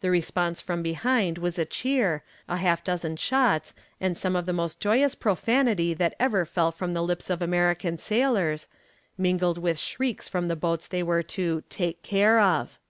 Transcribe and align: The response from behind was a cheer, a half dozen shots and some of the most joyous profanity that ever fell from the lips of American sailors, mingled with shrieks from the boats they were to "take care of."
The 0.00 0.10
response 0.10 0.60
from 0.60 0.82
behind 0.82 1.38
was 1.38 1.60
a 1.60 1.64
cheer, 1.64 2.24
a 2.48 2.56
half 2.56 2.82
dozen 2.82 3.14
shots 3.14 3.72
and 4.00 4.18
some 4.18 4.34
of 4.34 4.46
the 4.46 4.52
most 4.52 4.80
joyous 4.80 5.14
profanity 5.14 5.94
that 5.94 6.16
ever 6.18 6.44
fell 6.44 6.72
from 6.72 6.92
the 6.92 7.04
lips 7.04 7.30
of 7.30 7.40
American 7.40 7.96
sailors, 7.96 8.66
mingled 9.16 9.58
with 9.58 9.78
shrieks 9.78 10.28
from 10.28 10.48
the 10.48 10.56
boats 10.56 10.88
they 10.88 11.04
were 11.04 11.22
to 11.38 11.62
"take 11.70 12.02
care 12.02 12.40
of." 12.40 12.80